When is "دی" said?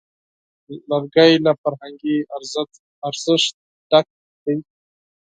4.43-4.55